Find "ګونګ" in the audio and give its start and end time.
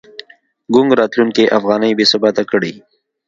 0.73-0.89